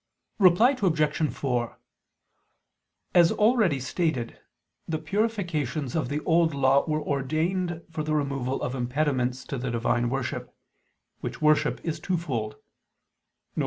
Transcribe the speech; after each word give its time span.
Reply 0.39 0.75
Obj. 0.81 1.29
4: 1.31 1.77
As 3.13 3.31
already 3.31 3.79
stated, 3.79 4.39
the 4.87 4.97
purifications 4.97 5.95
of 5.95 6.09
the 6.09 6.21
Old 6.23 6.55
Law 6.55 6.85
were 6.87 6.99
ordained 7.03 7.83
for 7.91 8.01
the 8.01 8.15
removal 8.15 8.63
of 8.63 8.73
impediments 8.73 9.43
to 9.45 9.59
the 9.59 9.69
divine 9.69 10.09
worship: 10.09 10.57
which 11.19 11.39
worship 11.39 11.79
is 11.83 11.99
twofold; 11.99 12.55
viz. 13.55 13.59